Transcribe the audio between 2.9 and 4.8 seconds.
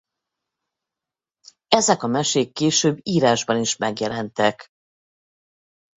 írásban is megjelentek.